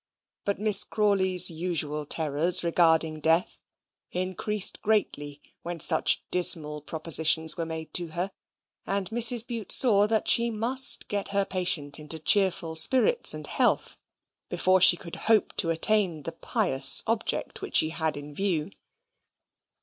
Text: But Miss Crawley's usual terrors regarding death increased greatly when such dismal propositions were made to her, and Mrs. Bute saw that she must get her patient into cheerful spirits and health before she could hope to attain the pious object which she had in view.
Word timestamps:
But 0.45 0.57
Miss 0.59 0.83
Crawley's 0.83 1.51
usual 1.51 2.07
terrors 2.07 2.63
regarding 2.63 3.19
death 3.19 3.59
increased 4.09 4.81
greatly 4.81 5.43
when 5.61 5.79
such 5.79 6.23
dismal 6.31 6.81
propositions 6.81 7.55
were 7.55 7.67
made 7.67 7.93
to 7.93 8.07
her, 8.13 8.31
and 8.87 9.07
Mrs. 9.11 9.45
Bute 9.45 9.71
saw 9.71 10.07
that 10.07 10.27
she 10.27 10.49
must 10.49 11.07
get 11.07 11.27
her 11.27 11.45
patient 11.45 11.99
into 11.99 12.17
cheerful 12.17 12.75
spirits 12.75 13.35
and 13.35 13.45
health 13.45 13.99
before 14.49 14.81
she 14.81 14.97
could 14.97 15.17
hope 15.27 15.55
to 15.57 15.69
attain 15.69 16.23
the 16.23 16.31
pious 16.31 17.03
object 17.05 17.61
which 17.61 17.75
she 17.75 17.89
had 17.89 18.17
in 18.17 18.33
view. 18.33 18.71